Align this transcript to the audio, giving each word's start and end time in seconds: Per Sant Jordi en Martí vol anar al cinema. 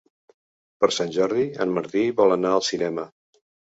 Per 0.83 0.87
Sant 0.95 1.11
Jordi 1.17 1.45
en 1.67 1.75
Martí 1.75 2.07
vol 2.23 2.37
anar 2.39 2.55
al 2.57 2.67
cinema. 2.73 3.07